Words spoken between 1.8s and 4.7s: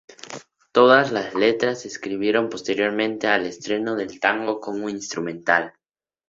se escribieron posteriormente al estreno del tango